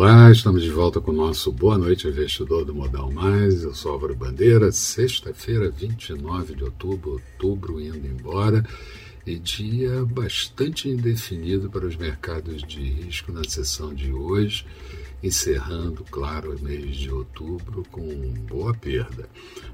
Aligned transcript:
Olá, 0.00 0.30
estamos 0.30 0.62
de 0.62 0.70
volta 0.70 1.00
com 1.00 1.10
o 1.10 1.14
nosso 1.14 1.50
Boa 1.50 1.76
Noite 1.76 2.06
Investidor 2.06 2.64
do 2.64 2.72
Modal 2.72 3.10
Mais. 3.10 3.64
Eu 3.64 3.74
sou 3.74 3.90
Álvaro 3.90 4.14
Bandeira, 4.14 4.70
sexta-feira, 4.70 5.70
29 5.70 6.54
de 6.54 6.62
outubro, 6.62 7.10
outubro 7.14 7.80
indo 7.80 8.06
embora, 8.06 8.64
e 9.28 9.38
dia 9.38 10.04
bastante 10.04 10.88
indefinido 10.88 11.70
para 11.70 11.86
os 11.86 11.96
mercados 11.96 12.62
de 12.62 12.80
risco 12.80 13.30
na 13.30 13.44
sessão 13.44 13.94
de 13.94 14.12
hoje 14.12 14.64
encerrando, 15.22 16.04
claro, 16.04 16.56
o 16.56 16.62
mês 16.62 16.96
de 16.96 17.10
outubro 17.10 17.84
com 17.90 18.08
boa 18.46 18.72
perda. 18.72 19.28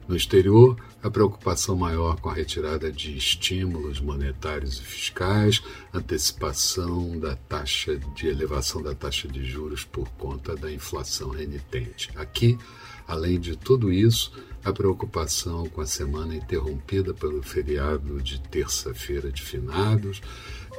No 0.09 0.17
exterior, 0.17 0.77
a 1.03 1.11
preocupação 1.11 1.77
maior 1.77 2.19
com 2.21 2.31
a 2.31 2.35
retirada 2.35 2.91
de 2.91 3.17
estímulos 3.17 4.01
monetários 4.01 4.79
e 4.79 4.83
fiscais, 4.83 5.63
antecipação 5.93 7.19
da 7.19 7.37
taxa 7.37 7.97
de 7.97 8.27
elevação 8.27 8.83
da 8.83 8.95
taxa 8.95 9.29
de 9.29 9.45
juros 9.45 9.85
por 9.85 10.09
conta 10.11 10.57
da 10.57 10.73
inflação 10.73 11.31
renitente. 11.31 12.11
Aqui, 12.17 12.59
além 13.07 13.39
de 13.39 13.57
tudo 13.57 13.93
isso, 13.93 14.33
a 14.65 14.73
preocupação 14.73 15.69
com 15.69 15.81
a 15.81 15.87
semana 15.87 16.35
interrompida 16.35 17.13
pelo 17.13 17.43
feriado 17.43 18.21
de 18.23 18.41
terça-feira 18.41 19.31
de 19.31 19.43
finados, 19.43 20.23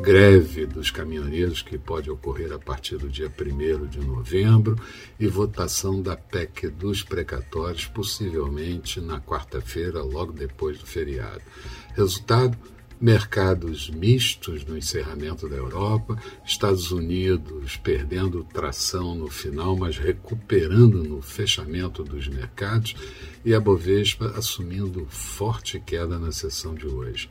greve 0.01 0.65
dos 0.65 0.89
caminhoneiros 0.89 1.61
que 1.61 1.77
pode 1.77 2.09
ocorrer 2.09 2.51
a 2.51 2.59
partir 2.59 2.97
do 2.97 3.07
dia 3.07 3.29
1 3.29 3.85
de 3.85 3.99
novembro 3.99 4.75
e 5.19 5.27
votação 5.27 6.01
da 6.01 6.17
PEC 6.17 6.69
dos 6.69 7.03
precatórios, 7.03 7.85
possivelmente 7.85 8.99
na 8.99 9.21
quarta-feira, 9.21 10.01
logo 10.01 10.33
depois 10.33 10.79
do 10.79 10.85
feriado. 10.85 11.41
Resultado: 11.95 12.57
mercados 13.05 13.87
mistos 13.91 14.65
no 14.65 14.75
encerramento 14.75 15.47
da 15.47 15.55
Europa, 15.55 16.19
Estados 16.43 16.91
Unidos 16.91 17.77
perdendo 17.77 18.43
tração 18.43 19.13
no 19.13 19.27
final, 19.27 19.77
mas 19.77 19.95
recuperando 19.95 21.03
no 21.03 21.21
fechamento 21.21 22.03
dos 22.03 22.27
mercados, 22.27 22.95
e 23.45 23.53
a 23.53 23.59
Bovespa 23.59 24.33
assumindo 24.35 25.05
forte 25.07 25.79
queda 25.79 26.17
na 26.17 26.31
sessão 26.31 26.73
de 26.73 26.87
hoje. 26.87 27.29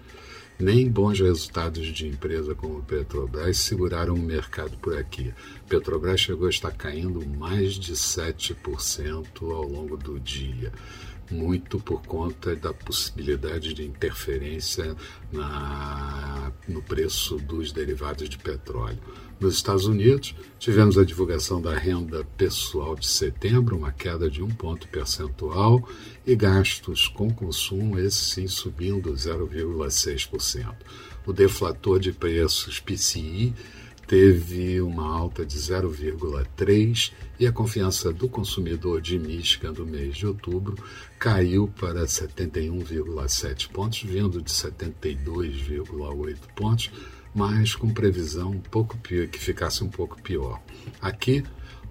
Nem 0.60 0.88
bons 0.88 1.18
resultados 1.18 1.88
de 1.88 2.06
empresa 2.06 2.54
como 2.54 2.80
Petrobras 2.80 3.56
seguraram 3.56 4.14
o 4.14 4.22
mercado 4.22 4.76
por 4.76 4.96
aqui. 4.96 5.34
Petrobras 5.68 6.20
chegou 6.20 6.46
a 6.46 6.50
estar 6.50 6.70
caindo 6.70 7.26
mais 7.26 7.74
de 7.74 7.94
7% 7.94 9.26
ao 9.42 9.64
longo 9.64 9.96
do 9.96 10.20
dia 10.20 10.70
muito 11.30 11.78
por 11.78 12.02
conta 12.02 12.54
da 12.54 12.72
possibilidade 12.72 13.74
de 13.74 13.84
interferência 13.84 14.96
na, 15.32 16.52
no 16.68 16.82
preço 16.82 17.36
dos 17.38 17.72
derivados 17.72 18.28
de 18.28 18.38
petróleo. 18.38 18.98
Nos 19.40 19.56
Estados 19.56 19.86
Unidos, 19.86 20.34
tivemos 20.58 20.96
a 20.96 21.04
divulgação 21.04 21.60
da 21.60 21.74
renda 21.74 22.24
pessoal 22.36 22.94
de 22.94 23.06
setembro, 23.06 23.76
uma 23.76 23.92
queda 23.92 24.30
de 24.30 24.42
um 24.42 24.48
ponto 24.48 24.86
percentual, 24.88 25.86
e 26.26 26.36
gastos 26.36 27.08
com 27.08 27.30
consumo, 27.32 27.98
esse 27.98 28.24
sim 28.24 28.46
subindo 28.46 29.12
0,6%. 29.12 30.74
O 31.26 31.32
deflator 31.32 31.98
de 31.98 32.12
preços 32.12 32.80
PCI 32.80 33.54
teve 34.06 34.80
uma 34.80 35.06
alta 35.06 35.44
de 35.44 35.58
0,3 35.58 37.12
e 37.38 37.46
a 37.46 37.52
confiança 37.52 38.12
do 38.12 38.28
consumidor 38.28 39.00
de 39.00 39.18
Michigan 39.18 39.72
do 39.72 39.86
mês 39.86 40.16
de 40.16 40.26
outubro 40.26 40.76
caiu 41.18 41.68
para 41.80 42.04
71,7 42.04 43.68
pontos, 43.68 44.02
vindo 44.02 44.42
de 44.42 44.50
72,8 44.50 46.36
pontos, 46.54 46.90
mas 47.34 47.74
com 47.74 47.92
previsão 47.92 48.50
um 48.50 48.60
pouco 48.60 48.96
pior, 48.98 49.26
que 49.26 49.38
ficasse 49.38 49.82
um 49.82 49.88
pouco 49.88 50.20
pior. 50.22 50.60
Aqui, 51.00 51.42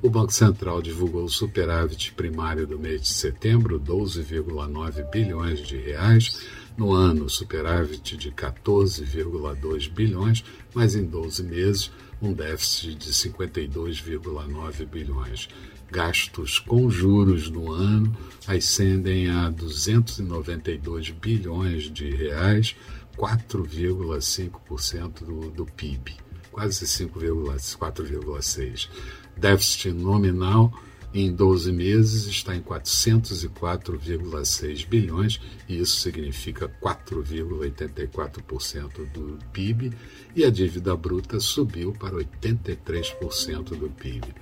o 0.01 0.09
Banco 0.09 0.33
Central 0.33 0.81
divulgou 0.81 1.23
o 1.23 1.29
superávit 1.29 2.11
primário 2.11 2.67
do 2.67 2.77
mês 2.77 3.01
de 3.01 3.07
setembro, 3.07 3.79
12,9 3.79 5.09
bilhões 5.09 5.59
de 5.59 5.77
reais, 5.77 6.41
no 6.77 6.93
ano, 6.93 7.27
superávit 7.29 8.15
de 8.17 8.31
14,2 8.31 9.89
bilhões, 9.89 10.43
mas 10.73 10.95
em 10.95 11.05
12 11.05 11.43
meses, 11.43 11.91
um 12.21 12.31
déficit 12.33 12.95
de 12.95 13.11
52,9 13.11 14.85
bilhões. 14.85 15.49
Gastos 15.91 16.59
com 16.59 16.89
juros 16.89 17.49
no 17.49 17.69
ano 17.71 18.15
ascendem 18.47 19.29
a 19.29 19.49
292 19.49 21.09
bilhões 21.11 21.91
de 21.91 22.09
reais, 22.09 22.75
4,5% 23.15 25.23
do, 25.23 25.51
do 25.51 25.65
PIB, 25.65 26.15
quase 26.51 26.83
4,6%. 26.85 28.89
Déficit 29.37 29.91
nominal 29.91 30.73
em 31.13 31.31
12 31.31 31.71
meses 31.71 32.25
está 32.25 32.55
em 32.55 32.61
404,6 32.61 34.87
bilhões, 34.87 35.39
e 35.69 35.79
isso 35.79 36.01
significa 36.01 36.67
4,84% 36.81 39.11
do 39.13 39.37
PIB, 39.51 39.93
e 40.35 40.43
a 40.43 40.49
dívida 40.49 40.95
bruta 40.95 41.39
subiu 41.39 41.93
para 41.93 42.15
83% 42.15 43.77
do 43.77 43.89
PIB. 43.89 44.33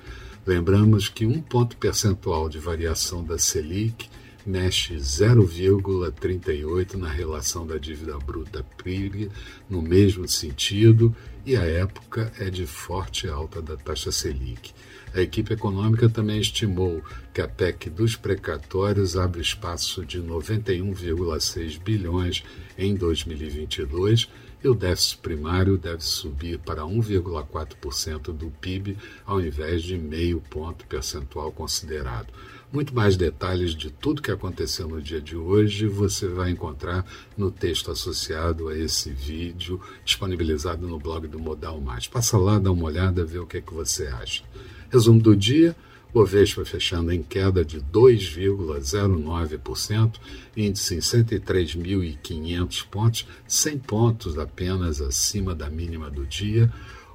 Lembramos 0.46 1.10
que 1.10 1.26
um 1.26 1.42
ponto 1.42 1.76
percentual 1.78 2.48
de 2.48 2.58
variação 2.58 3.22
da 3.24 3.38
Selic 3.38 4.10
mexe 4.46 4.96
0,38 4.96 6.96
na 6.96 7.10
relação 7.10 7.66
da 7.66 7.78
dívida 7.78 8.18
bruta 8.18 8.66
PIB 8.84 9.30
no 9.70 9.82
mesmo 9.82 10.28
sentido 10.28 11.16
e 11.46 11.56
a 11.56 11.64
época 11.64 12.32
é 12.40 12.50
de 12.50 12.66
forte 12.66 13.28
alta 13.28 13.62
da 13.62 13.76
taxa 13.76 14.12
Selic. 14.12 14.72
A 15.14 15.22
equipe 15.22 15.54
econômica 15.54 16.08
também 16.08 16.40
estimou 16.40 17.04
que 17.34 17.42
a 17.42 17.48
PEC 17.48 17.90
dos 17.90 18.16
precatórios 18.16 19.18
abre 19.18 19.42
espaço 19.42 20.06
de 20.06 20.22
91,6 20.22 21.82
bilhões 21.82 22.44
em 22.78 22.96
2022 22.96 24.30
e 24.64 24.68
o 24.68 24.76
déficit 24.76 25.18
primário 25.20 25.78
deve 25.78 26.04
subir 26.04 26.60
para 26.60 26.84
1,4% 26.84 28.34
do 28.34 28.50
PIB 28.62 28.98
ao 29.26 29.42
invés 29.42 29.84
de 29.84 29.98
meio 29.98 30.42
ponto 30.42 30.86
percentual 30.86 31.52
considerado. 31.52 32.28
Muito 32.72 32.96
mais 32.96 33.18
detalhes 33.18 33.76
de 33.76 33.92
tudo 33.92 34.22
que 34.22 34.32
aconteceu 34.32 34.88
no 34.88 35.02
dia 35.02 35.20
de 35.20 35.36
hoje 35.36 35.88
você 35.88 36.28
vai 36.28 36.52
encontrar 36.52 37.06
no 37.38 37.52
texto 37.52 37.92
associado 37.92 38.70
a 38.70 38.78
esse 38.78 39.10
vídeo, 39.10 39.82
disponibilizado 40.06 40.88
no 40.88 40.98
blog 40.98 41.28
do 41.28 41.38
Modal 41.38 41.82
Mais. 41.82 42.08
Passa 42.08 42.38
lá, 42.38 42.58
dá 42.60 42.72
uma 42.72 42.86
olhada, 42.86 43.26
vê 43.26 43.40
o 43.40 43.46
que, 43.46 43.58
é 43.58 43.62
que 43.62 43.74
você 43.74 44.08
acha. 44.08 44.44
Resumo 44.90 45.22
do 45.22 45.36
dia: 45.36 45.76
Bovespa 46.14 46.66
fechando 46.66 47.10
em 47.12 47.24
queda 47.24 47.64
de 47.64 47.80
2,09%, 47.80 50.16
índice 50.56 50.96
em 50.96 51.00
103.500 51.00 52.86
pontos, 52.88 53.28
100 53.48 53.80
pontos 53.80 54.38
apenas 54.38 55.02
acima 55.02 55.56
da 55.56 55.70
mínima 55.70 56.10
do 56.10 56.26
dia. 56.26 56.70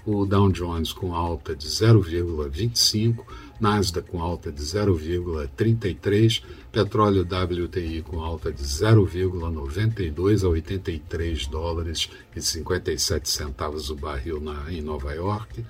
O 0.06 0.24
Dow 0.24 0.50
Jones 0.52 0.92
com 0.92 1.14
alta 1.14 1.54
de 1.54 1.66
0,25%, 1.66 3.18
Nasdaq 3.58 4.10
com 4.10 4.22
alta 4.22 4.52
de 4.52 4.62
0,33, 4.62 6.42
petróleo 6.70 7.22
WTI 7.22 8.02
com 8.02 8.20
alta 8.20 8.52
de 8.52 8.62
0,92 8.62 10.44
a 10.44 10.48
83 10.48 11.46
dólares 11.46 12.10
e 12.34 12.40
57 12.40 13.28
centavos 13.28 13.90
o 13.90 13.96
barril 13.96 14.40
na, 14.40 14.70
em 14.70 14.80
Nova 14.80 15.12
York, 15.12 15.64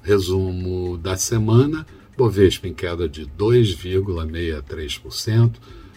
Resumo 0.00 0.96
da 0.96 1.16
semana, 1.16 1.84
Bovespa 2.16 2.68
em 2.68 2.74
queda 2.74 3.08
de 3.08 3.26
2,63%, 3.26 5.56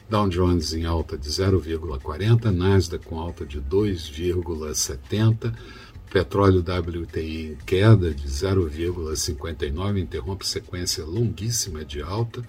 Dow 0.10 0.28
Jones 0.30 0.74
em 0.74 0.86
alta 0.86 1.16
de 1.16 1.30
0,40, 1.30 2.50
Nasdaq 2.50 3.06
com 3.06 3.20
alta 3.20 3.46
de 3.46 3.62
2,70, 3.62 5.54
petróleo 6.10 6.62
WTI 6.62 7.52
em 7.52 7.58
queda 7.66 8.12
de 8.12 8.28
0,59, 8.28 10.00
interrompe 10.00 10.48
sequência 10.48 11.06
longuíssima 11.06 11.86
de 11.86 12.02
alta, 12.02 12.44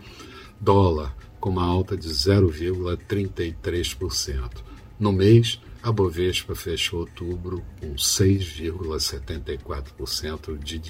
dólar 0.61 1.17
com 1.41 1.49
uma 1.51 1.65
alta 1.65 1.97
de 1.97 2.09
0,33%. 2.09 4.65
No 4.99 5.13
mês, 5.13 5.61
a 5.83 5.93
Bovespa 5.93 6.55
fechou 6.55 7.01
outubro 7.01 7.63
com 7.81 7.95
6,74% 7.95 10.59
de 10.59 10.81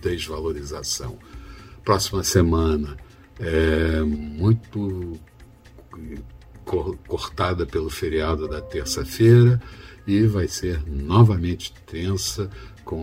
desvalorização. 0.00 1.18
Próxima 1.84 2.22
semana 2.22 2.96
é 3.38 4.02
muito 4.02 5.18
cortada 7.06 7.64
pelo 7.66 7.90
feriado 7.90 8.48
da 8.48 8.60
terça-feira 8.60 9.60
e 10.06 10.26
vai 10.26 10.46
ser 10.46 10.82
novamente 10.86 11.72
tensa 11.86 12.50
com 12.84 13.02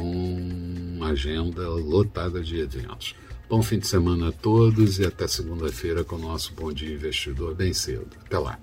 uma 0.95 1.09
agenda 1.09 1.67
lotada 1.67 2.41
de 2.41 2.59
eventos. 2.59 3.15
Bom 3.51 3.61
fim 3.61 3.79
de 3.79 3.85
semana 3.85 4.29
a 4.29 4.31
todos 4.31 4.97
e 4.97 5.05
até 5.05 5.27
segunda-feira 5.27 6.05
com 6.05 6.15
o 6.15 6.19
nosso 6.19 6.53
Bom 6.53 6.71
Dia 6.71 6.93
Investidor 6.93 7.53
bem 7.53 7.73
cedo. 7.73 8.07
Até 8.25 8.39
lá. 8.39 8.57